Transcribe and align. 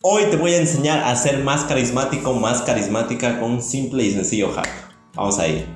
Hoy 0.00 0.26
te 0.30 0.36
voy 0.36 0.52
a 0.52 0.58
enseñar 0.58 1.02
a 1.02 1.16
ser 1.16 1.42
más 1.42 1.64
carismático, 1.64 2.32
más 2.32 2.62
carismática 2.62 3.40
con 3.40 3.50
un 3.50 3.62
simple 3.62 4.04
y 4.04 4.12
sencillo 4.12 4.52
hack. 4.52 4.68
Vamos 5.16 5.40
a 5.40 5.48
ir. 5.48 5.66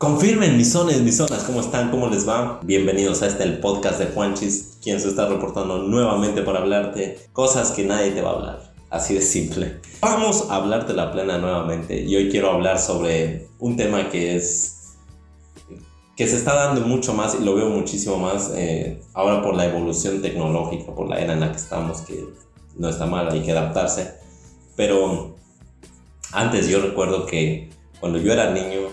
Confirmen 0.00 0.56
mis 0.56 0.72
zonas, 0.72 0.96
mis 1.00 1.16
zonas, 1.16 1.44
¿cómo 1.44 1.60
están? 1.60 1.92
¿Cómo 1.92 2.08
les 2.08 2.28
va? 2.28 2.58
Bienvenidos 2.64 3.22
a 3.22 3.28
este 3.28 3.44
el 3.44 3.60
podcast 3.60 4.00
de 4.00 4.06
Juanchis, 4.06 4.78
quien 4.82 4.98
se 5.00 5.06
está 5.06 5.28
reportando 5.28 5.84
nuevamente 5.84 6.42
para 6.42 6.58
hablarte 6.58 7.16
cosas 7.32 7.70
que 7.70 7.84
nadie 7.84 8.10
te 8.10 8.22
va 8.22 8.30
a 8.30 8.34
hablar. 8.34 8.74
Así 8.90 9.14
de 9.14 9.22
simple. 9.22 9.78
Vamos 10.00 10.50
a 10.50 10.56
hablarte 10.56 10.94
la 10.94 11.12
plena 11.12 11.38
nuevamente 11.38 12.00
y 12.00 12.16
hoy 12.16 12.28
quiero 12.28 12.50
hablar 12.50 12.80
sobre 12.80 13.46
un 13.60 13.76
tema 13.76 14.10
que 14.10 14.34
es 14.34 14.96
que 16.16 16.26
se 16.26 16.34
está 16.34 16.54
dando 16.54 16.80
mucho 16.80 17.14
más 17.14 17.36
y 17.40 17.44
lo 17.44 17.54
veo 17.54 17.68
muchísimo 17.68 18.16
más 18.16 18.50
eh, 18.56 19.00
ahora 19.12 19.42
por 19.42 19.54
la 19.54 19.64
evolución 19.66 20.20
tecnológica, 20.22 20.92
por 20.92 21.08
la 21.08 21.20
era 21.20 21.34
en 21.34 21.40
la 21.40 21.52
que 21.52 21.58
estamos, 21.58 22.00
que 22.00 22.24
no 22.76 22.88
está 22.88 23.06
mal, 23.06 23.30
hay 23.30 23.42
que 23.42 23.52
adaptarse. 23.52 24.14
Pero 24.76 25.36
antes 26.32 26.68
yo 26.68 26.80
recuerdo 26.80 27.26
que 27.26 27.70
cuando 28.00 28.18
yo 28.18 28.32
era 28.32 28.50
niño, 28.50 28.88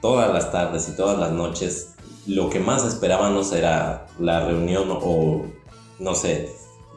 todas 0.00 0.32
las 0.32 0.52
tardes 0.52 0.88
y 0.88 0.96
todas 0.96 1.18
las 1.18 1.32
noches, 1.32 1.94
lo 2.26 2.50
que 2.50 2.60
más 2.60 2.84
esperábamos 2.84 3.52
era 3.52 4.06
la 4.18 4.46
reunión 4.46 4.88
o, 4.90 5.42
no 5.98 6.14
sé, 6.14 6.50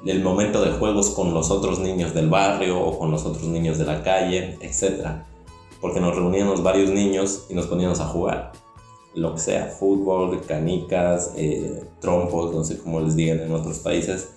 el 0.05 0.21
momento 0.21 0.61
de 0.63 0.71
juegos 0.71 1.09
con 1.11 1.33
los 1.33 1.49
otros 1.49 1.79
niños 1.79 2.13
del 2.13 2.29
barrio 2.29 2.79
o 2.79 2.99
con 2.99 3.11
los 3.11 3.25
otros 3.25 3.43
niños 3.43 3.77
de 3.77 3.85
la 3.85 4.03
calle, 4.03 4.57
etc. 4.61 5.23
Porque 5.81 5.99
nos 5.99 6.15
reuníamos 6.15 6.63
varios 6.63 6.89
niños 6.89 7.45
y 7.49 7.55
nos 7.55 7.67
poníamos 7.67 7.99
a 7.99 8.05
jugar. 8.05 8.51
Lo 9.15 9.33
que 9.33 9.39
sea, 9.39 9.65
fútbol, 9.65 10.41
canicas, 10.45 11.33
eh, 11.35 11.83
trompos, 11.99 12.53
no 12.53 12.63
sé 12.63 12.77
cómo 12.77 12.99
les 12.99 13.15
digan 13.15 13.39
en 13.39 13.51
otros 13.51 13.79
países 13.79 14.36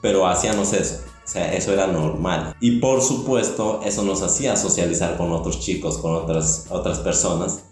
pero 0.00 0.26
hacíamos 0.26 0.72
eso. 0.72 1.00
O 1.24 1.28
sea, 1.28 1.52
eso 1.52 1.72
era 1.72 1.88
normal. 1.88 2.54
Y 2.60 2.78
por 2.78 3.02
supuesto, 3.02 3.80
eso 3.84 4.02
nos 4.02 4.22
hacía 4.22 4.54
socializar 4.54 5.16
con 5.16 5.32
otros 5.32 5.58
chicos, 5.58 5.98
con 5.98 6.14
otras, 6.14 6.66
otras 6.70 7.00
personas. 7.00 7.64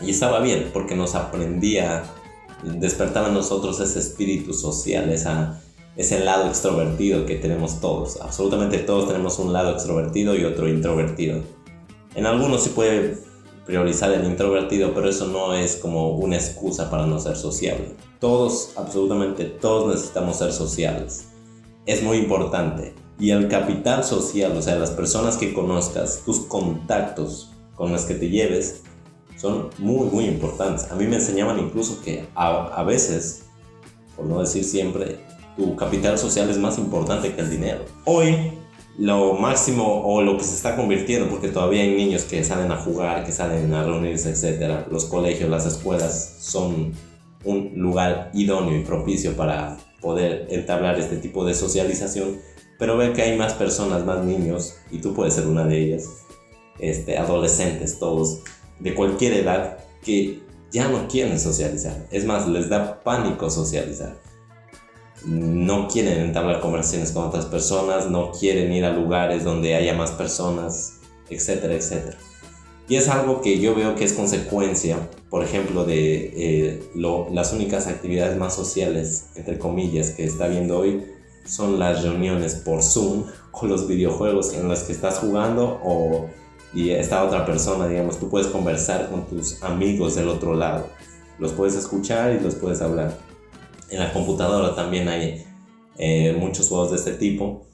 Y 0.00 0.10
estaba 0.10 0.40
bien, 0.40 0.70
porque 0.72 0.94
nos 0.94 1.14
aprendía, 1.16 2.04
despertaba 2.62 3.28
en 3.28 3.34
nosotros 3.34 3.80
ese 3.80 3.98
espíritu 3.98 4.52
social, 4.52 5.10
esa, 5.10 5.60
ese 5.96 6.20
lado 6.20 6.46
extrovertido 6.46 7.26
que 7.26 7.34
tenemos 7.34 7.80
todos. 7.80 8.20
Absolutamente 8.20 8.78
todos 8.78 9.08
tenemos 9.08 9.38
un 9.40 9.52
lado 9.52 9.72
extrovertido 9.72 10.36
y 10.36 10.44
otro 10.44 10.68
introvertido. 10.68 11.42
En 12.14 12.26
algunos 12.26 12.62
sí 12.62 12.70
puede 12.70 13.25
priorizar 13.66 14.12
el 14.12 14.24
introvertido, 14.24 14.94
pero 14.94 15.08
eso 15.08 15.26
no 15.26 15.52
es 15.54 15.76
como 15.76 16.10
una 16.10 16.36
excusa 16.36 16.88
para 16.88 17.06
no 17.06 17.18
ser 17.18 17.36
sociable. 17.36 17.94
Todos, 18.20 18.70
absolutamente 18.76 19.44
todos 19.44 19.92
necesitamos 19.92 20.38
ser 20.38 20.52
sociales. 20.52 21.28
Es 21.84 22.02
muy 22.02 22.18
importante. 22.18 22.94
Y 23.18 23.30
el 23.30 23.48
capital 23.48 24.04
social, 24.04 24.56
o 24.56 24.62
sea, 24.62 24.76
las 24.76 24.90
personas 24.90 25.36
que 25.36 25.52
conozcas, 25.52 26.22
tus 26.24 26.40
contactos 26.40 27.50
con 27.74 27.92
los 27.92 28.02
que 28.02 28.14
te 28.14 28.28
lleves, 28.28 28.82
son 29.36 29.70
muy, 29.78 30.06
muy 30.08 30.24
importantes. 30.26 30.90
A 30.90 30.94
mí 30.94 31.06
me 31.06 31.16
enseñaban 31.16 31.58
incluso 31.58 32.00
que 32.02 32.26
a, 32.34 32.66
a 32.66 32.84
veces, 32.84 33.46
por 34.16 34.26
no 34.26 34.40
decir 34.40 34.64
siempre, 34.64 35.18
tu 35.56 35.74
capital 35.76 36.18
social 36.18 36.48
es 36.50 36.58
más 36.58 36.78
importante 36.78 37.34
que 37.34 37.40
el 37.40 37.50
dinero. 37.50 37.80
Hoy, 38.04 38.52
lo 38.98 39.34
máximo 39.34 40.02
o 40.04 40.22
lo 40.22 40.38
que 40.38 40.44
se 40.44 40.54
está 40.54 40.74
convirtiendo, 40.74 41.28
porque 41.28 41.48
todavía 41.48 41.82
hay 41.82 41.94
niños 41.94 42.24
que 42.24 42.42
salen 42.42 42.72
a 42.72 42.76
jugar, 42.76 43.24
que 43.24 43.32
salen 43.32 43.72
a 43.74 43.84
reunirse, 43.84 44.30
etc. 44.30 44.86
Los 44.90 45.04
colegios, 45.04 45.50
las 45.50 45.66
escuelas 45.66 46.36
son 46.40 46.92
un 47.44 47.72
lugar 47.76 48.30
idóneo 48.32 48.76
y 48.76 48.84
propicio 48.84 49.36
para 49.36 49.76
poder 50.00 50.46
entablar 50.50 50.98
este 50.98 51.16
tipo 51.16 51.44
de 51.44 51.54
socialización, 51.54 52.38
pero 52.78 52.96
ve 52.96 53.12
que 53.12 53.22
hay 53.22 53.36
más 53.36 53.52
personas, 53.54 54.04
más 54.04 54.24
niños, 54.24 54.76
y 54.90 54.98
tú 54.98 55.14
puedes 55.14 55.34
ser 55.34 55.46
una 55.46 55.64
de 55.64 55.78
ellas, 55.78 56.08
este, 56.78 57.18
adolescentes 57.18 57.98
todos, 57.98 58.40
de 58.80 58.94
cualquier 58.94 59.34
edad, 59.34 59.78
que 60.02 60.40
ya 60.70 60.88
no 60.88 61.08
quieren 61.08 61.38
socializar. 61.38 62.06
Es 62.10 62.24
más, 62.24 62.48
les 62.48 62.68
da 62.68 63.02
pánico 63.02 63.50
socializar. 63.50 64.16
No 65.26 65.88
quieren 65.88 66.20
entablar 66.20 66.60
conversaciones 66.60 67.12
con 67.12 67.24
otras 67.24 67.46
personas, 67.46 68.10
no 68.10 68.30
quieren 68.32 68.72
ir 68.72 68.84
a 68.84 68.92
lugares 68.92 69.44
donde 69.44 69.74
haya 69.74 69.94
más 69.94 70.12
personas, 70.12 71.00
etcétera, 71.28 71.74
etcétera. 71.74 72.16
Y 72.88 72.96
es 72.96 73.08
algo 73.08 73.40
que 73.40 73.58
yo 73.58 73.74
veo 73.74 73.96
que 73.96 74.04
es 74.04 74.12
consecuencia, 74.12 75.10
por 75.28 75.42
ejemplo, 75.42 75.84
de 75.84 76.32
eh, 76.36 76.90
las 77.32 77.52
únicas 77.52 77.88
actividades 77.88 78.38
más 78.38 78.54
sociales, 78.54 79.26
entre 79.34 79.58
comillas, 79.58 80.10
que 80.10 80.24
está 80.24 80.46
viendo 80.46 80.78
hoy, 80.78 81.04
son 81.44 81.78
las 81.78 82.02
reuniones 82.02 82.54
por 82.54 82.82
Zoom 82.82 83.24
o 83.52 83.66
los 83.66 83.88
videojuegos 83.88 84.54
en 84.54 84.68
los 84.68 84.80
que 84.84 84.92
estás 84.92 85.18
jugando 85.18 85.80
o 85.84 86.26
y 86.76 86.90
esta 86.90 87.24
otra 87.24 87.46
persona, 87.46 87.88
digamos, 87.88 88.18
tú 88.18 88.28
puedes 88.28 88.48
conversar 88.48 89.08
con 89.08 89.24
tus 89.26 89.62
amigos 89.62 90.14
del 90.14 90.28
otro 90.28 90.54
lado. 90.54 90.88
Los 91.38 91.52
puedes 91.52 91.74
escuchar 91.74 92.34
y 92.34 92.40
los 92.40 92.54
puedes 92.54 92.82
hablar. 92.82 93.16
En 93.90 94.00
la 94.00 94.12
computadora 94.12 94.74
también 94.74 95.08
hay 95.08 95.44
eh, 95.98 96.36
muchos 96.38 96.68
juegos 96.68 96.90
de 96.90 96.96
este 96.96 97.12
tipo 97.12 97.66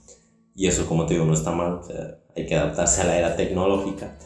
y 0.54 0.66
eso, 0.66 0.86
como 0.86 1.06
te 1.06 1.14
digo, 1.14 1.26
no 1.26 1.34
está 1.34 1.50
mal. 1.50 1.80
hay 2.36 2.46
que 2.46 2.56
adaptarse 2.56 3.02
a 3.02 3.04
la 3.04 3.18
era 3.18 3.36
tecnológica 3.36 4.16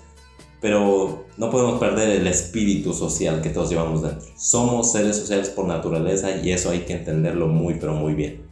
pero 0.61 1.27
no 1.37 1.51
podemos 1.51 1.79
perder 1.79 2.11
el 2.11 2.27
espíritu 2.27 2.93
social 2.93 3.43
que 3.43 3.51
todos 3.51 3.71
llevamos 3.71 4.03
dentro. 4.03 4.27
Somos 4.37 4.91
seres 4.91 5.17
sociales 5.17 5.51
por 5.51 5.67
naturaleza 5.67 6.37
y 6.43 6.51
eso 6.51 6.71
hay 6.71 6.81
que 6.81 6.95
entenderlo 6.95 7.47
muy, 7.47 7.75
pero 7.75 7.95
muy 7.95 8.15
bien. 8.15 8.43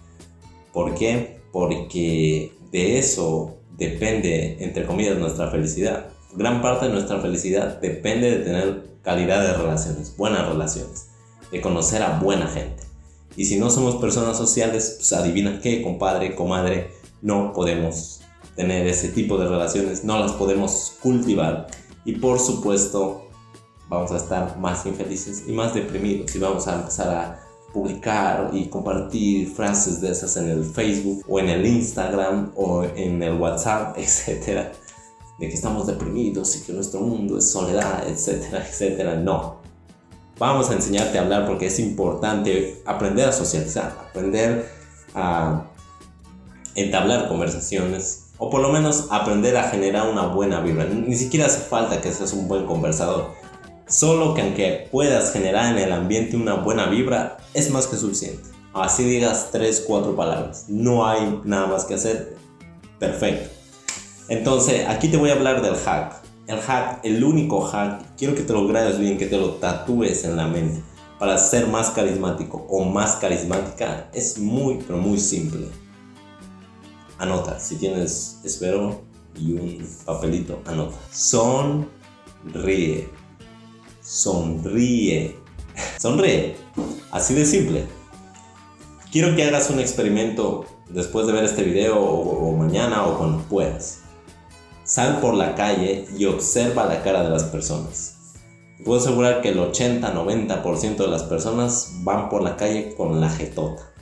¿Por 0.72 0.94
qué? 0.94 1.40
Porque 1.50 2.52
de 2.70 2.98
eso 2.98 3.56
depende, 3.76 4.58
entre 4.60 4.86
comillas, 4.86 5.18
nuestra 5.18 5.50
felicidad. 5.50 6.06
Gran 6.34 6.60
parte 6.62 6.86
de 6.86 6.92
nuestra 6.92 7.20
felicidad 7.20 7.80
depende 7.80 8.30
de 8.30 8.44
tener 8.44 8.84
calidad 9.02 9.42
de 9.42 9.54
relaciones, 9.54 10.16
buenas 10.16 10.48
relaciones, 10.48 11.08
de 11.50 11.60
conocer 11.60 12.02
a 12.02 12.18
buena 12.18 12.46
gente. 12.46 12.82
Y 13.36 13.46
si 13.46 13.58
no 13.58 13.70
somos 13.70 13.96
personas 13.96 14.36
sociales, 14.36 14.94
pues 14.98 15.12
adivina 15.12 15.60
qué, 15.60 15.82
compadre, 15.82 16.34
comadre, 16.34 16.90
no 17.20 17.52
podemos 17.52 18.20
tener 18.54 18.86
ese 18.86 19.08
tipo 19.08 19.38
de 19.38 19.48
relaciones, 19.48 20.04
no 20.04 20.18
las 20.18 20.32
podemos 20.32 20.94
cultivar 21.02 21.66
y 22.04 22.12
por 22.12 22.38
supuesto, 22.38 23.28
vamos 23.88 24.12
a 24.12 24.16
estar 24.16 24.58
más 24.58 24.84
infelices 24.86 25.44
y 25.48 25.52
más 25.52 25.74
deprimidos 25.74 26.34
y 26.34 26.38
vamos 26.38 26.68
a 26.68 26.76
empezar 26.76 27.08
a 27.08 27.40
publicar 27.72 28.50
y 28.52 28.66
compartir 28.66 29.50
frases 29.50 30.00
de 30.00 30.12
esas 30.12 30.36
en 30.36 30.48
el 30.48 30.64
Facebook 30.64 31.24
o 31.28 31.40
en 31.40 31.48
el 31.48 31.66
Instagram 31.66 32.52
o 32.56 32.84
en 32.84 33.22
el 33.22 33.34
WhatsApp, 33.40 33.96
etcétera, 33.98 34.72
de 35.38 35.48
que 35.48 35.54
estamos 35.54 35.86
deprimidos 35.86 36.56
y 36.56 36.60
que 36.60 36.72
nuestro 36.72 37.00
mundo 37.00 37.38
es 37.38 37.50
soledad, 37.50 38.06
etcétera, 38.06 38.64
etcétera. 38.68 39.16
No. 39.16 39.63
Vamos 40.38 40.70
a 40.70 40.74
enseñarte 40.74 41.18
a 41.18 41.22
hablar 41.22 41.46
porque 41.46 41.66
es 41.66 41.78
importante 41.78 42.82
aprender 42.86 43.28
a 43.28 43.32
socializar, 43.32 43.96
aprender 44.10 44.68
a 45.14 45.64
entablar 46.74 47.28
conversaciones 47.28 48.30
o 48.38 48.50
por 48.50 48.60
lo 48.60 48.70
menos 48.70 49.08
aprender 49.10 49.56
a 49.56 49.70
generar 49.70 50.08
una 50.08 50.26
buena 50.26 50.60
vibra. 50.60 50.86
Ni 50.86 51.16
siquiera 51.16 51.46
hace 51.46 51.60
falta 51.60 52.00
que 52.00 52.12
seas 52.12 52.32
un 52.32 52.48
buen 52.48 52.66
conversador. 52.66 53.30
Solo 53.86 54.34
que 54.34 54.42
aunque 54.42 54.88
puedas 54.90 55.32
generar 55.32 55.72
en 55.72 55.78
el 55.78 55.92
ambiente 55.92 56.36
una 56.36 56.54
buena 56.54 56.86
vibra, 56.86 57.36
es 57.52 57.70
más 57.70 57.86
que 57.86 57.96
suficiente. 57.96 58.42
Así 58.72 59.04
digas 59.04 59.50
3, 59.52 59.84
4 59.86 60.16
palabras. 60.16 60.64
No 60.68 61.06
hay 61.06 61.40
nada 61.44 61.68
más 61.68 61.84
que 61.84 61.94
hacer. 61.94 62.36
Perfecto. 62.98 63.50
Entonces, 64.28 64.88
aquí 64.88 65.08
te 65.08 65.16
voy 65.16 65.30
a 65.30 65.34
hablar 65.34 65.62
del 65.62 65.76
hack. 65.76 66.23
El 66.46 66.60
hack, 66.60 67.00
el 67.04 67.24
único 67.24 67.62
hack, 67.62 68.16
quiero 68.16 68.34
que 68.34 68.42
te 68.42 68.52
lo 68.52 68.66
grabes 68.66 68.98
bien, 68.98 69.18
que 69.18 69.26
te 69.26 69.38
lo 69.38 69.54
tatúes 69.54 70.24
en 70.24 70.36
la 70.36 70.46
mente. 70.46 70.82
Para 71.18 71.38
ser 71.38 71.68
más 71.68 71.90
carismático 71.90 72.66
o 72.68 72.84
más 72.84 73.16
carismática, 73.16 74.10
es 74.12 74.38
muy, 74.38 74.78
pero 74.86 74.98
muy 74.98 75.18
simple 75.18 75.68
anota. 77.18 77.58
Si 77.58 77.76
tienes 77.76 78.40
espero 78.44 79.02
y 79.36 79.52
un 79.52 79.86
papelito, 80.04 80.62
anota. 80.66 80.96
Sonríe. 81.10 81.88
Sonríe. 84.02 85.36
Sonríe. 85.98 86.56
Así 87.10 87.34
de 87.34 87.44
simple. 87.44 87.86
Quiero 89.10 89.36
que 89.36 89.44
hagas 89.44 89.70
un 89.70 89.80
experimento 89.80 90.64
después 90.88 91.26
de 91.26 91.32
ver 91.32 91.44
este 91.44 91.62
video 91.62 92.00
o, 92.00 92.56
mañana 92.56 93.06
o 93.06 93.18
cuando 93.18 93.42
puedas. 93.44 94.00
Sal 94.84 95.20
por 95.20 95.34
la 95.34 95.54
calle 95.54 96.06
y 96.16 96.26
observa 96.26 96.84
la 96.84 97.02
cara 97.02 97.24
de 97.24 97.30
las 97.30 97.44
personas. 97.44 98.10
puedo 98.84 99.00
asegurar 99.00 99.40
que 99.40 99.48
el 99.48 99.58
80-90% 99.58 100.96
de 100.96 101.08
las 101.08 101.22
personas 101.22 101.92
van 102.02 102.28
por 102.28 102.42
la 102.42 102.56
calle 102.56 102.94
con 102.94 103.20
la 103.20 103.30
jetota. 103.30 103.94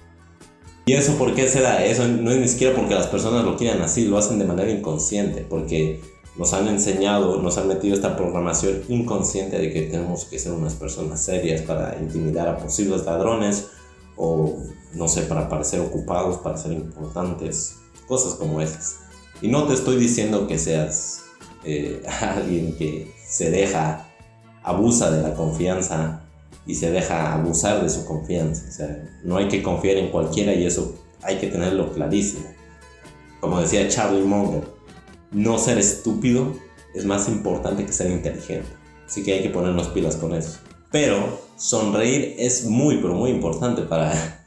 ¿Y 0.85 0.95
eso 0.95 1.17
por 1.17 1.35
qué 1.35 1.49
se 1.49 1.61
da? 1.61 1.85
Eso 1.85 2.09
no 2.09 2.33
es 2.33 2.39
ni 2.39 2.49
siquiera 2.49 2.75
porque 2.75 2.97
las 2.97 3.07
personas 3.07 3.45
lo 3.45 3.57
quieran 3.57 3.83
así, 3.83 4.07
lo 4.07 4.19
hacen 4.19 4.41
de 4.41 4.45
manera 4.45 4.71
inconsciente, 4.71 5.47
porque 5.49 6.01
nos 6.37 6.53
han 6.55 6.67
enseñado, 6.67 7.41
nos 7.41 7.59
han 7.59 7.69
metido 7.69 7.95
esta 7.95 8.17
programación 8.17 8.83
inconsciente 8.89 9.59
de 9.59 9.73
que 9.73 9.83
tenemos 9.83 10.25
que 10.25 10.41
ser 10.41 10.51
unas 10.51 10.75
personas 10.75 11.21
serias 11.21 11.63
para 11.63 11.97
intimidar 12.01 12.49
a 12.49 12.59
posibles 12.59 13.05
ladrones 13.05 13.69
o 14.17 14.59
no 14.95 15.07
sé, 15.07 15.23
para 15.23 15.49
parecer 15.49 15.81
ocupados, 15.81 16.39
para 16.39 16.57
ser 16.57 16.73
importantes, 16.73 17.77
cosas 18.09 18.35
como 18.35 18.61
esas. 18.61 19.02
Y 19.43 19.49
no 19.49 19.65
te 19.65 19.75
estoy 19.75 19.97
diciendo 19.97 20.47
que 20.47 20.59
seas 20.59 21.25
eh, 21.65 22.03
alguien 22.21 22.77
que 22.77 23.13
se 23.27 23.51
deja, 23.51 24.09
abusa 24.63 25.11
de 25.11 25.23
la 25.23 25.35
confianza 25.35 26.23
y 26.65 26.77
se 26.77 26.91
deja 26.91 27.35
abusar 27.35 27.83
de 27.83 27.91
su 27.91 28.05
confianza. 28.05 28.65
O 28.69 28.73
sea, 28.73 29.21
no 29.25 29.37
hay 29.37 29.49
que 29.49 29.63
confiar 29.63 29.97
en 29.97 30.11
cualquiera 30.11 30.55
y 30.55 30.65
eso 30.65 30.95
hay 31.23 31.39
que 31.39 31.49
tenerlo 31.49 31.93
clarísimo. 31.93 32.45
Como 33.41 33.61
decía 33.61 33.89
Charlie 33.89 34.23
Munger, 34.23 34.63
no 35.33 35.59
ser 35.59 35.79
estúpido 35.79 36.55
es 36.95 37.05
más 37.05 37.29
importante 37.29 37.85
que 37.85 37.93
ser 37.93 38.11
inteligente. 38.11 38.69
Así 39.07 39.25
que 39.25 39.33
hay 39.35 39.43
que 39.43 39.51
ponernos 39.51 39.89
pilas 39.89 40.17
con 40.17 40.35
eso. 40.35 40.59
Pero 40.93 41.41
sonreír 41.57 42.37
es 42.39 42.67
muy, 42.67 42.99
pero 42.99 43.15
muy 43.15 43.31
importante 43.31 43.83
para, 43.83 44.42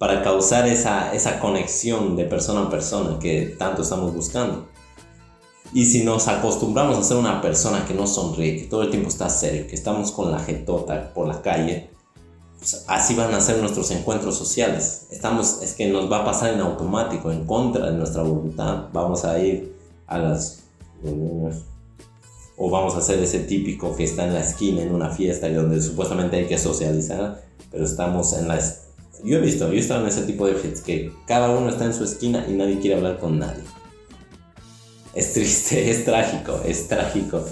para 0.00 0.22
causar 0.22 0.66
esa, 0.66 1.12
esa 1.12 1.38
conexión 1.40 2.16
de 2.16 2.24
persona 2.24 2.62
a 2.62 2.70
persona 2.70 3.18
que 3.18 3.54
tanto 3.58 3.82
estamos 3.82 4.14
buscando. 4.14 4.66
Y 5.74 5.84
si 5.84 6.04
nos 6.04 6.26
acostumbramos 6.26 6.96
a 6.96 7.04
ser 7.04 7.18
una 7.18 7.42
persona 7.42 7.84
que 7.86 7.92
no 7.92 8.06
sonríe, 8.06 8.56
que 8.56 8.64
todo 8.64 8.82
el 8.82 8.88
tiempo 8.88 9.10
está 9.10 9.28
serio, 9.28 9.66
que 9.66 9.74
estamos 9.74 10.10
con 10.10 10.32
la 10.32 10.38
jetota 10.38 11.12
por 11.12 11.28
la 11.28 11.42
calle, 11.42 11.90
pues 12.56 12.86
así 12.88 13.14
van 13.14 13.34
a 13.34 13.42
ser 13.42 13.58
nuestros 13.58 13.90
encuentros 13.90 14.38
sociales. 14.38 15.06
Estamos, 15.10 15.60
es 15.60 15.74
que 15.74 15.86
nos 15.88 16.10
va 16.10 16.20
a 16.20 16.24
pasar 16.24 16.54
en 16.54 16.60
automático, 16.60 17.30
en 17.30 17.44
contra 17.44 17.90
de 17.90 17.92
nuestra 17.92 18.22
voluntad. 18.22 18.86
Vamos 18.94 19.26
a 19.26 19.38
ir 19.38 19.76
a 20.06 20.16
las 20.16 20.60
reuniones 21.04 21.64
o 22.56 22.70
vamos 22.70 22.96
a 22.96 23.02
ser 23.02 23.18
ese 23.18 23.40
típico 23.40 23.94
que 23.94 24.04
está 24.04 24.26
en 24.26 24.32
la 24.32 24.40
esquina 24.40 24.80
en 24.80 24.94
una 24.94 25.10
fiesta 25.10 25.46
y 25.46 25.52
donde 25.52 25.82
supuestamente 25.82 26.38
hay 26.38 26.46
que 26.46 26.56
socializar, 26.56 27.42
pero 27.70 27.84
estamos 27.84 28.32
en 28.32 28.48
la... 28.48 28.58
Yo 29.24 29.38
he 29.38 29.40
visto, 29.40 29.68
yo 29.68 29.74
he 29.74 29.78
estado 29.78 30.02
en 30.02 30.08
ese 30.08 30.22
tipo 30.22 30.46
de 30.46 30.54
fiestas 30.54 30.82
que 30.82 31.12
cada 31.26 31.50
uno 31.50 31.68
está 31.68 31.84
en 31.84 31.94
su 31.94 32.04
esquina 32.04 32.46
y 32.48 32.52
nadie 32.52 32.78
quiere 32.78 32.96
hablar 32.96 33.18
con 33.18 33.38
nadie. 33.38 33.62
Es 35.14 35.32
triste, 35.32 35.90
es 35.92 36.04
trágico, 36.04 36.60
es 36.64 36.88
trágico. 36.88 37.44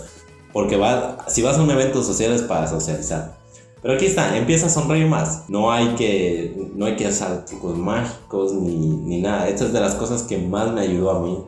Porque 0.53 0.77
va, 0.77 1.25
si 1.29 1.43
vas 1.43 1.59
a 1.59 1.63
un 1.63 1.71
evento 1.71 2.03
social 2.03 2.33
es 2.33 2.43
para 2.43 2.67
socializar. 2.67 3.37
Pero 3.83 3.95
aquí 3.95 4.07
está, 4.07 4.37
empieza 4.37 4.67
a 4.67 4.71
sonreír 4.71 5.07
más. 5.07 5.45
No 5.49 5.71
hay 5.71 5.95
que, 5.95 6.71
no 6.75 6.87
hay 6.87 6.97
que 6.97 7.07
hacer 7.07 7.45
trucos 7.45 7.77
mágicos 7.77 8.53
ni, 8.53 8.75
ni 8.75 9.21
nada. 9.21 9.49
Esta 9.49 9.67
es 9.67 9.73
de 9.73 9.81
las 9.81 9.95
cosas 9.95 10.23
que 10.23 10.39
más 10.39 10.73
me 10.73 10.81
ayudó 10.81 11.11
a 11.11 11.21
mí. 11.21 11.39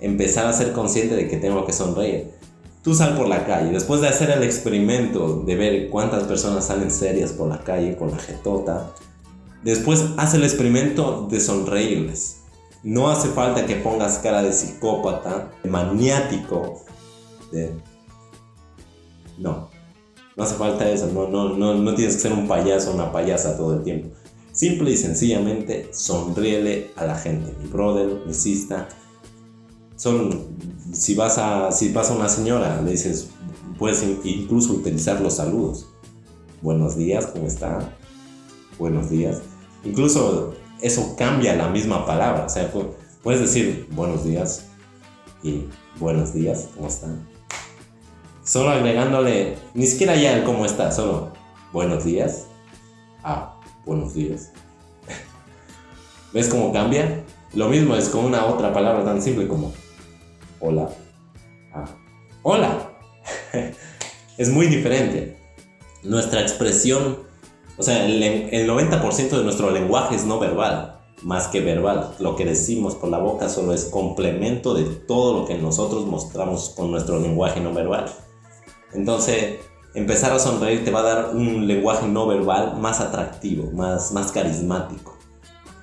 Empezar 0.00 0.46
a 0.46 0.52
ser 0.52 0.72
consciente 0.72 1.16
de 1.16 1.28
que 1.28 1.38
tengo 1.38 1.64
que 1.64 1.72
sonreír 1.72 2.38
tú 2.82 2.94
sal 2.94 3.16
por 3.16 3.28
la 3.28 3.44
calle, 3.44 3.70
después 3.70 4.00
de 4.00 4.08
hacer 4.08 4.30
el 4.30 4.42
experimento 4.42 5.42
de 5.44 5.56
ver 5.56 5.90
cuántas 5.90 6.24
personas 6.24 6.66
salen 6.66 6.90
serias 6.90 7.32
por 7.32 7.48
la 7.48 7.58
calle 7.58 7.96
con 7.96 8.10
la 8.10 8.18
jetota, 8.18 8.92
después 9.62 10.04
haz 10.16 10.34
el 10.34 10.44
experimento 10.44 11.26
de 11.30 11.40
sonreírles. 11.40 12.42
No 12.82 13.10
hace 13.10 13.28
falta 13.28 13.66
que 13.66 13.76
pongas 13.76 14.18
cara 14.18 14.42
de 14.42 14.52
psicópata, 14.52 15.50
de 15.62 15.70
maniático. 15.70 16.84
No, 19.38 19.68
no 20.36 20.44
hace 20.44 20.54
falta 20.54 20.88
eso, 20.88 21.10
no, 21.12 21.28
no, 21.28 21.56
no, 21.56 21.74
no 21.74 21.94
tienes 21.94 22.16
que 22.16 22.22
ser 22.22 22.32
un 22.32 22.46
payaso 22.46 22.92
una 22.92 23.10
payasa 23.10 23.56
todo 23.56 23.74
el 23.74 23.82
tiempo. 23.82 24.08
Simple 24.52 24.90
y 24.90 24.96
sencillamente 24.96 25.88
sonríele 25.92 26.90
a 26.96 27.04
la 27.04 27.16
gente, 27.16 27.52
mi 27.60 27.68
brother, 27.68 28.22
mi 28.26 28.34
sister, 28.34 28.86
son, 29.96 30.46
si 30.92 31.14
vas 31.14 31.38
a, 31.38 31.72
si 31.72 31.88
pasa 31.88 32.14
una 32.14 32.28
señora, 32.28 32.80
le 32.82 32.92
dices, 32.92 33.30
puedes 33.78 34.04
incluso 34.24 34.74
utilizar 34.74 35.20
los 35.20 35.34
saludos. 35.34 35.88
Buenos 36.62 36.96
días, 36.96 37.26
¿cómo 37.26 37.46
está? 37.46 37.96
Buenos 38.78 39.10
días. 39.10 39.42
Incluso 39.84 40.54
eso 40.80 41.14
cambia 41.16 41.54
la 41.54 41.68
misma 41.68 42.06
palabra. 42.06 42.46
O 42.46 42.48
sea, 42.48 42.70
puedes 43.22 43.40
decir 43.40 43.86
buenos 43.90 44.24
días 44.24 44.66
y 45.42 45.64
buenos 45.98 46.34
días, 46.34 46.68
¿cómo 46.74 46.88
están? 46.88 47.26
Solo 48.44 48.70
agregándole, 48.70 49.58
ni 49.74 49.86
siquiera 49.86 50.16
ya 50.16 50.36
el 50.36 50.44
cómo 50.44 50.64
está, 50.64 50.90
solo 50.90 51.32
buenos 51.72 52.04
días. 52.04 52.46
Ah, 53.22 53.60
buenos 53.84 54.14
días. 54.14 54.52
¿Ves 56.32 56.48
cómo 56.48 56.72
cambia? 56.72 57.24
Lo 57.54 57.68
mismo 57.68 57.94
es 57.94 58.08
con 58.08 58.24
una 58.24 58.46
otra 58.46 58.72
palabra 58.72 59.04
tan 59.04 59.20
simple 59.20 59.48
como 59.48 59.72
hola, 60.60 60.90
ah, 61.74 61.84
hola. 62.42 62.90
es 64.38 64.50
muy 64.50 64.66
diferente. 64.66 65.36
Nuestra 66.02 66.40
expresión, 66.40 67.18
o 67.78 67.82
sea, 67.82 68.04
el, 68.04 68.22
el 68.22 68.68
90% 68.68 69.30
de 69.30 69.44
nuestro 69.44 69.70
lenguaje 69.70 70.16
es 70.16 70.24
no 70.24 70.40
verbal, 70.40 71.00
más 71.22 71.46
que 71.48 71.60
verbal. 71.60 72.14
Lo 72.18 72.34
que 72.34 72.44
decimos 72.44 72.96
por 72.96 73.08
la 73.08 73.18
boca 73.18 73.48
solo 73.48 73.72
es 73.72 73.84
complemento 73.84 74.74
de 74.74 74.84
todo 74.84 75.40
lo 75.40 75.46
que 75.46 75.56
nosotros 75.56 76.04
mostramos 76.06 76.70
con 76.70 76.90
nuestro 76.90 77.20
lenguaje 77.20 77.60
no 77.60 77.72
verbal. 77.72 78.06
Entonces, 78.92 79.58
empezar 79.94 80.32
a 80.32 80.38
sonreír 80.40 80.84
te 80.84 80.90
va 80.90 81.00
a 81.00 81.14
dar 81.14 81.30
un 81.34 81.66
lenguaje 81.68 82.08
no 82.08 82.26
verbal 82.26 82.78
más 82.80 83.00
atractivo, 83.00 83.70
más, 83.70 84.12
más 84.12 84.32
carismático. 84.32 85.16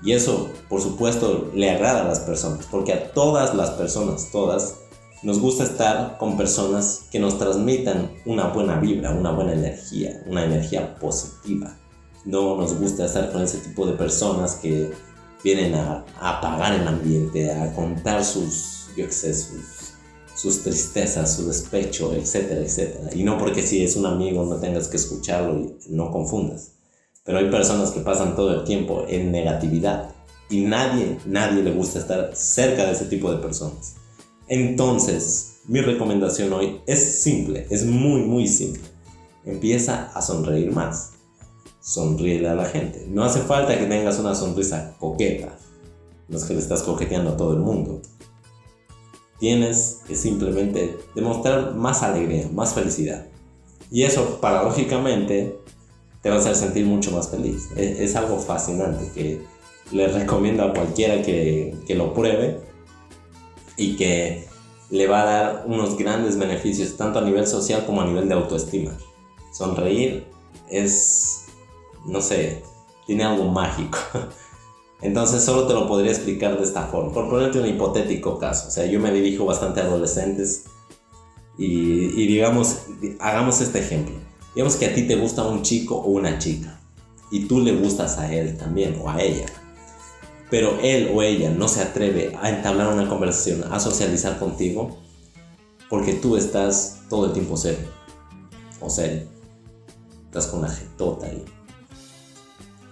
Y 0.03 0.12
eso, 0.12 0.50
por 0.68 0.81
supuesto, 0.81 1.50
le 1.53 1.71
agrada 1.71 2.01
a 2.01 2.07
las 2.07 2.19
personas, 2.19 2.68
porque 2.69 2.94
a 2.94 3.12
todas 3.13 3.56
las 3.56 3.71
personas, 3.71 4.30
todas, 4.31 4.81
nos 5.24 5.39
gusta 5.39 5.63
estar 5.63 6.18
con 6.19 6.38
personas 6.38 7.06
que 7.09 7.19
nos 7.19 7.39
transmitan 7.39 8.12
una 8.25 8.48
buena 8.48 8.80
vibra, 8.80 9.12
una 9.12 9.31
buena 9.31 9.53
energía, 9.53 10.21
una 10.27 10.44
energía 10.44 11.00
positiva. 11.00 11.75
No 12.25 12.57
nos 12.57 12.77
gusta 12.77 13.06
estar 13.06 13.31
con 13.31 13.44
ese 13.44 13.60
tipo 13.60 13.86
de 13.86 13.94
personas 13.94 14.56
que 14.56 14.92
vienen 15.44 15.75
a, 15.75 16.04
apagar 16.19 16.74
el 16.74 16.88
ambiente, 16.88 17.51
a 17.51 17.74
contar 17.74 18.25
sus, 18.25 18.88
yo 18.98 19.06
qué 19.06 19.12
sé, 19.12 19.33
sus, 19.33 19.94
sus 20.36 20.63
tristezas, 20.63 21.36
su 21.36 21.48
despecho, 21.48 22.13
etcétera, 22.13 22.62
etcétera. 22.62 23.10
Y 23.13 23.24
no 23.24 23.38
porque 23.38 23.62
si 23.62 23.83
es 23.83 23.95
un 23.95 24.07
amigo 24.07 24.44
no 24.44 24.57
tengas 24.57 24.88
que 24.88 24.98
escucharlo 24.98 25.77
y 25.88 25.94
no 25.94 26.12
confundas. 26.12 26.72
Pero 27.24 27.38
hay 27.38 27.50
personas 27.50 27.92
que 27.92 28.01
pasan 28.01 28.36
todo 28.36 28.54
el 28.54 28.63
tiempo 28.63 29.06
en 29.07 29.31
negatividad 29.31 30.16
y 30.50 30.62
nadie, 30.62 31.18
nadie 31.25 31.63
le 31.63 31.72
gusta 31.72 32.00
estar 32.00 32.31
cerca 32.36 32.86
de 32.86 32.92
ese 32.92 33.06
tipo 33.06 33.31
de 33.31 33.38
personas. 33.38 33.95
Entonces, 34.48 35.62
mi 35.68 35.81
recomendación 35.81 36.54
hoy 36.54 36.81
es 36.86 37.22
simple, 37.22 37.66
es 37.69 37.86
muy, 37.86 38.22
muy 38.22 38.48
simple. 38.48 38.83
Empieza 39.44 40.12
a 40.13 40.22
sonreír 40.22 40.72
más. 40.72 41.13
Sonríele 41.86 42.50
a 42.50 42.56
la 42.56 42.66
gente. 42.66 43.06
No 43.08 43.24
hace 43.24 43.42
falta 43.42 43.78
que 43.78 43.86
tengas 43.86 44.18
una 44.18 44.34
sonrisa 44.34 44.96
coqueta. 45.00 45.56
No 46.28 46.36
es 46.36 46.46
que 46.46 46.56
le 46.56 46.60
estás 46.60 46.82
coqueteando 46.82 47.30
a 47.30 47.38
todo 47.38 47.54
el 47.54 47.60
mundo. 47.60 48.02
Tienes 49.39 50.00
que 50.08 50.15
simplemente 50.15 50.98
demostrar 51.13 51.75
más 51.75 52.01
alegría, 52.01 52.50
más 52.51 52.74
felicidad. 52.74 53.27
Y 53.92 54.01
eso, 54.01 54.39
paradójicamente, 54.42 55.60
te 56.24 56.30
va 56.32 56.38
a 56.38 56.39
hacer 56.39 56.56
sentir 56.56 56.88
mucho 56.88 57.12
más 57.12 57.30
feliz. 57.30 57.70
Es, 57.75 58.15
algo 58.15 58.39
fascinante 58.39 59.12
que 59.13 59.44
le 59.92 60.08
recomiendo 60.08 60.63
a 60.63 60.74
cualquiera 60.74 61.22
que, 61.22 61.75
que 61.86 61.94
lo 61.94 62.15
pruebe 62.15 62.62
y 63.77 63.96
que 63.96 64.48
le 64.89 65.06
va 65.06 65.22
a 65.22 65.25
dar 65.25 65.65
unos 65.68 65.96
grandes 66.00 66.36
beneficios 66.36 66.98
tanto 66.98 67.20
a 67.20 67.22
nivel 67.22 67.46
social 67.46 67.86
como 67.86 68.01
a 68.01 68.08
nivel 68.08 68.27
de 68.27 68.34
autoestima. 68.34 68.98
Sonreír 69.54 70.25
es, 70.70 71.25
no 72.05 72.21
sé, 72.21 72.63
tiene 73.05 73.24
algo 73.24 73.45
mágico. 73.45 73.97
Entonces 75.01 75.43
solo 75.43 75.67
te 75.67 75.74
lo 75.74 75.88
podría 75.88 76.12
explicar 76.12 76.57
de 76.57 76.63
esta 76.63 76.83
forma. 76.83 77.12
Por 77.12 77.29
ponerte 77.29 77.59
un 77.59 77.67
hipotético 77.67 78.39
caso. 78.39 78.69
O 78.69 78.71
sea, 78.71 78.85
yo 78.85 79.00
me 79.00 79.12
dirijo 79.12 79.45
bastante 79.45 79.81
a 79.81 79.83
adolescentes 79.83 80.65
y, 81.57 82.27
digamos, 82.27 82.83
hagamos 83.19 83.62
este 83.62 83.79
ejemplo. 83.79 84.15
Digamos 84.55 84.75
que 84.75 84.85
a 84.85 84.93
ti 84.93 85.03
te 85.03 85.15
gusta 85.15 85.43
un 85.43 85.62
chico 85.62 85.95
o 85.95 86.09
una 86.09 86.39
chica 86.39 86.79
y 87.31 87.45
tú 87.45 87.59
le 87.59 87.75
gustas 87.75 88.17
a 88.17 88.33
él 88.33 88.57
también 88.57 89.00
o 89.01 89.09
a 89.09 89.21
ella. 89.21 89.45
Pero 90.50 90.79
él 90.81 91.12
o 91.13 91.21
ella 91.21 91.50
no 91.50 91.67
se 91.67 91.81
atreve 91.81 92.35
a 92.41 92.50
entablar 92.50 92.93
una 92.93 93.09
conversación, 93.09 93.65
a 93.71 93.79
socializar 93.79 94.39
contigo, 94.39 94.97
porque 95.89 96.13
tú 96.13 96.38
estás 96.38 97.01
todo 97.09 97.27
el 97.27 97.33
tiempo 97.33 97.57
serio. 97.57 97.89
O 98.79 98.89
serio. 98.89 99.24
Estás 100.25 100.47
con 100.47 100.62
la 100.62 100.69
jetota 100.69 101.27
ahí. 101.27 101.43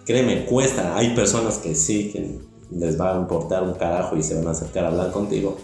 Créeme, 0.06 0.46
cuesta. 0.46 0.98
Hay 0.98 1.16
personas 1.16 1.58
que 1.58 1.76
sí, 1.76 2.12
que 2.12 2.40
les 2.72 3.00
va 3.00 3.16
a 3.16 3.20
importar 3.20 3.64
un 3.64 3.74
carajo 3.74 4.18
y 4.18 4.24
se 4.24 4.36
van 4.36 4.48
a 4.48 4.52
acercar 4.52 4.86
a 4.86 4.88
hablar 4.88 5.12
contigo 5.12 5.58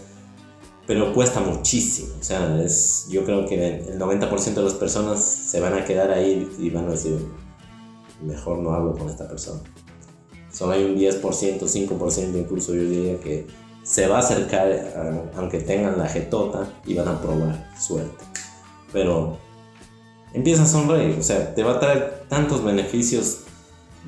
pero 0.90 1.14
cuesta 1.14 1.38
muchísimo. 1.38 2.14
O 2.18 2.24
sea, 2.24 2.60
es, 2.60 3.06
yo 3.08 3.24
creo 3.24 3.46
que 3.46 3.76
el 3.76 3.96
90% 3.96 4.54
de 4.54 4.62
las 4.62 4.74
personas 4.74 5.22
se 5.22 5.60
van 5.60 5.74
a 5.74 5.84
quedar 5.84 6.10
ahí 6.10 6.50
y 6.58 6.68
van 6.70 6.86
a 6.86 6.90
decir, 6.90 7.16
mejor 8.20 8.58
no 8.58 8.72
hablo 8.72 8.98
con 8.98 9.08
esta 9.08 9.28
persona. 9.28 9.60
Solo 10.52 10.72
hay 10.72 10.82
un 10.82 10.96
10%, 10.96 11.22
5% 11.60 12.36
incluso 12.36 12.74
yo 12.74 12.82
diría 12.82 13.20
que 13.20 13.46
se 13.84 14.08
va 14.08 14.16
a 14.16 14.18
acercar 14.18 15.30
aunque 15.36 15.60
tengan 15.60 15.96
la 15.96 16.08
jetota 16.08 16.68
y 16.84 16.94
van 16.94 17.06
a 17.06 17.22
probar 17.22 17.72
suerte. 17.80 18.24
Pero 18.92 19.38
empieza 20.34 20.64
a 20.64 20.66
sonreír, 20.66 21.16
o 21.20 21.22
sea, 21.22 21.54
te 21.54 21.62
va 21.62 21.74
a 21.74 21.78
traer 21.78 22.24
tantos 22.28 22.64
beneficios 22.64 23.42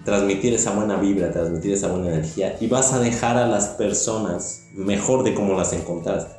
transmitir 0.05 0.55
esa 0.55 0.75
buena 0.75 0.97
vibra, 0.97 1.31
transmitir 1.31 1.73
esa 1.73 1.89
buena 1.89 2.09
energía 2.09 2.57
y 2.61 2.67
vas 2.67 2.93
a 2.93 2.99
dejar 2.99 3.37
a 3.37 3.47
las 3.47 3.69
personas 3.69 4.67
mejor 4.73 5.23
de 5.23 5.35
cómo 5.35 5.55
las 5.55 5.73
encontraste. 5.73 6.35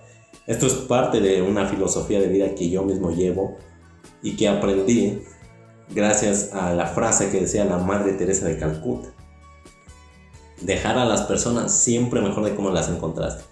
Esto 0.45 0.67
es 0.67 0.73
parte 0.73 1.21
de 1.21 1.41
una 1.41 1.67
filosofía 1.67 2.19
de 2.19 2.27
vida 2.27 2.53
que 2.55 2.69
yo 2.69 2.83
mismo 2.83 3.11
llevo 3.11 3.57
y 4.21 4.35
que 4.35 4.49
aprendí 4.49 5.21
gracias 5.93 6.51
a 6.53 6.73
la 6.73 6.87
frase 6.87 7.29
que 7.29 7.41
decía 7.41 7.63
la 7.65 7.77
Madre 7.77 8.13
Teresa 8.13 8.47
de 8.47 8.57
Calcuta. 8.57 9.09
Dejar 10.61 10.97
a 10.97 11.05
las 11.05 11.21
personas 11.23 11.73
siempre 11.73 12.21
mejor 12.21 12.43
de 12.43 12.55
cómo 12.55 12.69
las 12.71 12.89
encontraste. 12.89 13.43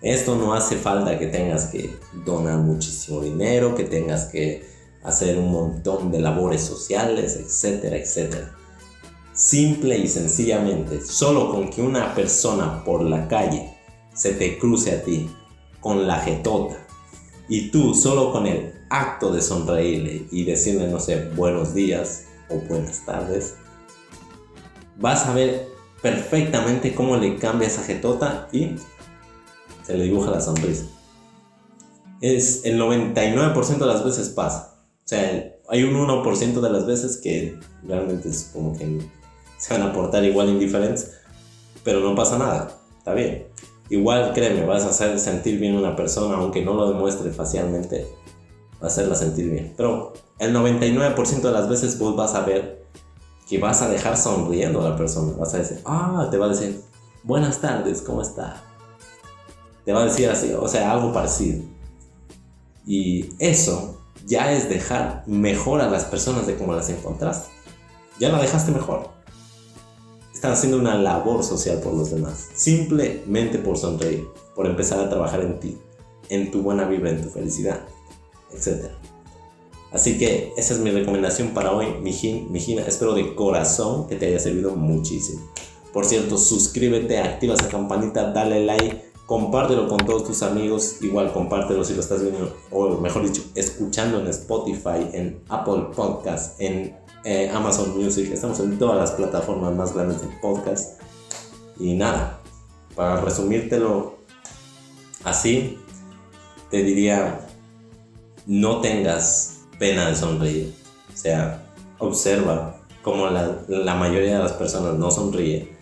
Esto 0.00 0.36
no 0.36 0.54
hace 0.54 0.76
falta 0.76 1.18
que 1.18 1.26
tengas 1.26 1.66
que 1.66 1.90
donar 2.24 2.58
muchísimo 2.58 3.20
dinero, 3.20 3.74
que 3.74 3.84
tengas 3.84 4.26
que 4.26 4.64
hacer 5.02 5.38
un 5.38 5.50
montón 5.50 6.12
de 6.12 6.20
labores 6.20 6.62
sociales, 6.62 7.36
etcétera, 7.36 7.96
etcétera. 7.96 8.57
Simple 9.38 9.96
y 9.96 10.08
sencillamente, 10.08 11.00
solo 11.00 11.52
con 11.52 11.70
que 11.70 11.80
una 11.80 12.12
persona 12.12 12.82
por 12.82 13.04
la 13.04 13.28
calle 13.28 13.72
se 14.12 14.32
te 14.32 14.58
cruce 14.58 14.90
a 14.90 15.04
ti 15.04 15.30
con 15.78 16.08
la 16.08 16.18
jetota 16.18 16.84
y 17.48 17.70
tú 17.70 17.94
solo 17.94 18.32
con 18.32 18.48
el 18.48 18.74
acto 18.90 19.30
de 19.30 19.40
sonreírle 19.40 20.26
y 20.32 20.42
decirle, 20.42 20.88
no 20.88 20.98
sé, 20.98 21.30
buenos 21.36 21.72
días 21.72 22.24
o 22.50 22.56
buenas 22.68 23.06
tardes, 23.06 23.54
vas 24.96 25.26
a 25.26 25.34
ver 25.34 25.68
perfectamente 26.02 26.92
cómo 26.92 27.16
le 27.16 27.36
cambia 27.36 27.68
esa 27.68 27.84
jetota 27.84 28.48
y 28.50 28.72
se 29.84 29.96
le 29.96 30.02
dibuja 30.02 30.32
la 30.32 30.40
sonrisa. 30.40 30.86
Es 32.20 32.64
el 32.64 32.76
99% 32.76 33.78
de 33.78 33.86
las 33.86 34.04
veces 34.04 34.30
pasa. 34.30 34.84
O 35.04 35.08
sea, 35.08 35.54
hay 35.68 35.84
un 35.84 35.94
1% 35.94 36.60
de 36.60 36.70
las 36.70 36.86
veces 36.86 37.18
que 37.18 37.56
realmente 37.84 38.30
es 38.30 38.50
como 38.52 38.76
que 38.76 38.98
se 39.58 39.74
van 39.76 39.82
a 39.88 39.92
portar 39.92 40.24
igual 40.24 40.48
indiferentes, 40.48 41.18
pero 41.84 42.00
no 42.00 42.14
pasa 42.14 42.38
nada, 42.38 42.70
está 42.96 43.12
bien. 43.12 43.48
Igual 43.90 44.32
créeme, 44.34 44.64
vas 44.64 44.84
a 44.84 44.90
hacer 44.90 45.18
sentir 45.18 45.58
bien 45.58 45.76
a 45.76 45.78
una 45.78 45.96
persona, 45.96 46.36
aunque 46.36 46.64
no 46.64 46.74
lo 46.74 46.90
demuestre 46.90 47.30
facialmente, 47.30 48.06
hacerla 48.80 49.14
sentir 49.14 49.50
bien. 49.50 49.74
Pero 49.76 50.12
el 50.38 50.54
99% 50.54 51.40
de 51.40 51.52
las 51.52 51.68
veces 51.68 51.98
vos 51.98 52.14
vas 52.14 52.34
a 52.34 52.42
ver 52.42 52.86
que 53.48 53.58
vas 53.58 53.80
a 53.82 53.88
dejar 53.88 54.16
sonriendo 54.16 54.80
a 54.80 54.90
la 54.90 54.96
persona. 54.96 55.32
Vas 55.38 55.54
a 55.54 55.58
decir, 55.58 55.80
ah, 55.86 56.28
te 56.30 56.36
va 56.36 56.46
a 56.46 56.50
decir, 56.50 56.82
buenas 57.24 57.60
tardes, 57.60 58.02
¿cómo 58.02 58.20
está? 58.20 58.62
Te 59.84 59.92
va 59.92 60.02
a 60.02 60.04
decir 60.04 60.28
así, 60.28 60.52
o 60.52 60.68
sea, 60.68 60.92
algo 60.92 61.12
parecido. 61.12 61.64
Y 62.86 63.30
eso 63.38 64.02
ya 64.26 64.52
es 64.52 64.68
dejar 64.68 65.24
mejor 65.26 65.80
a 65.80 65.88
las 65.88 66.04
personas 66.04 66.46
de 66.46 66.56
cómo 66.56 66.74
las 66.74 66.90
encontraste. 66.90 67.48
Ya 68.18 68.28
la 68.28 68.40
dejaste 68.40 68.70
mejor. 68.70 69.08
Estás 70.38 70.58
haciendo 70.58 70.78
una 70.78 70.94
labor 70.94 71.42
social 71.42 71.80
por 71.80 71.94
los 71.94 72.12
demás. 72.12 72.46
Simplemente 72.54 73.58
por 73.58 73.76
sonreír, 73.76 74.28
por 74.54 74.66
empezar 74.66 75.00
a 75.00 75.10
trabajar 75.10 75.40
en 75.40 75.58
ti, 75.58 75.76
en 76.28 76.52
tu 76.52 76.62
buena 76.62 76.84
vibra, 76.84 77.10
en 77.10 77.20
tu 77.20 77.28
felicidad, 77.28 77.80
etc. 78.52 78.84
Así 79.90 80.16
que 80.16 80.52
esa 80.56 80.74
es 80.74 80.78
mi 80.78 80.92
recomendación 80.92 81.48
para 81.48 81.72
hoy, 81.72 81.86
Mijina. 82.00 82.86
Espero 82.86 83.14
de 83.14 83.34
corazón 83.34 84.06
que 84.06 84.14
te 84.14 84.26
haya 84.26 84.38
servido 84.38 84.76
muchísimo. 84.76 85.40
Por 85.92 86.04
cierto, 86.04 86.38
suscríbete, 86.38 87.18
activa 87.18 87.54
esa 87.54 87.66
campanita, 87.66 88.30
dale 88.30 88.64
like 88.64 89.08
compártelo 89.26 89.88
con 89.88 89.98
todos 90.06 90.24
tus 90.24 90.42
amigos, 90.42 91.02
igual 91.02 91.32
compártelo 91.32 91.84
si 91.84 91.92
lo 91.94 92.00
estás 92.00 92.22
viendo, 92.22 92.56
o 92.70 92.96
mejor 92.96 93.24
dicho, 93.24 93.42
escuchando 93.54 94.20
en 94.20 94.28
Spotify, 94.28 95.06
en 95.12 95.42
Apple 95.50 95.88
Podcast, 95.94 96.58
en 96.60 96.96
eh, 97.24 97.50
Amazon 97.52 97.96
Music, 97.96 98.30
estamos 98.32 98.60
en 98.60 98.78
todas 98.78 98.96
las 98.96 99.12
plataformas 99.12 99.74
más 99.74 99.94
grandes 99.94 100.20
de 100.20 100.28
podcast. 100.40 101.00
Y 101.78 101.94
nada, 101.94 102.40
para 102.94 103.20
resumírtelo 103.20 104.18
así, 105.24 105.78
te 106.70 106.82
diría, 106.82 107.46
no 108.46 108.80
tengas 108.80 109.60
pena 109.78 110.08
de 110.08 110.16
sonreír, 110.16 110.74
o 111.12 111.16
sea, 111.16 111.62
observa 111.98 112.76
cómo 113.02 113.28
la, 113.28 113.62
la 113.68 113.94
mayoría 113.94 114.38
de 114.38 114.42
las 114.42 114.52
personas 114.52 114.94
no 114.94 115.10
sonríe 115.10 115.78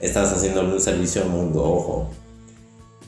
estás 0.00 0.32
haciéndole 0.32 0.72
un 0.72 0.80
servicio 0.80 1.22
al 1.22 1.30
mundo, 1.30 1.62
ojo. 1.62 2.10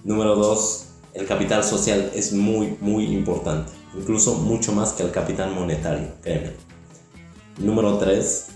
Número 0.05 0.35
dos, 0.35 0.87
el 1.15 1.27
capital 1.27 1.63
social 1.65 2.11
es 2.15 2.33
muy, 2.33 2.77
muy 2.81 3.05
importante, 3.07 3.73
incluso 3.95 4.35
mucho 4.37 4.73
más 4.73 4.93
que 4.93 5.03
el 5.03 5.11
capital 5.11 5.51
monetario, 5.51 6.09
créeme. 6.23 6.53
Número 7.59 7.97
tres, 7.99 8.49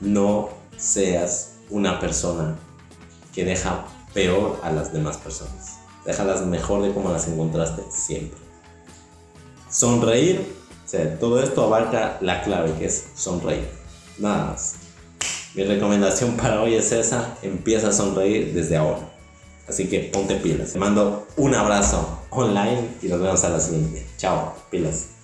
no 0.00 0.50
seas 0.76 1.54
una 1.68 1.98
persona 1.98 2.56
que 3.34 3.44
deja 3.44 3.86
peor 4.14 4.60
a 4.62 4.70
las 4.70 4.92
demás 4.92 5.16
personas. 5.16 5.78
Déjalas 6.04 6.46
mejor 6.46 6.82
de 6.82 6.94
como 6.94 7.10
las 7.10 7.26
encontraste 7.26 7.82
siempre. 7.90 8.38
Sonreír, 9.68 10.56
todo 11.18 11.42
esto 11.42 11.64
abarca 11.64 12.18
la 12.20 12.42
clave 12.42 12.72
que 12.78 12.86
es 12.86 13.08
sonreír. 13.14 13.68
Nada 14.18 14.46
más. 14.46 14.76
Mi 15.54 15.64
recomendación 15.64 16.36
para 16.36 16.62
hoy 16.62 16.74
es 16.74 16.92
esa, 16.92 17.36
empieza 17.42 17.88
a 17.88 17.92
sonreír 17.92 18.54
desde 18.54 18.76
ahora. 18.76 19.10
Así 19.68 19.88
que 19.88 20.00
ponte 20.00 20.36
pilas. 20.36 20.72
Te 20.72 20.78
mando 20.78 21.26
un 21.36 21.54
abrazo 21.54 22.20
online 22.30 22.96
y 23.02 23.08
nos 23.08 23.20
vemos 23.20 23.44
a 23.44 23.50
la 23.50 23.60
siguiente. 23.60 24.06
Chao, 24.16 24.54
pilas. 24.70 25.17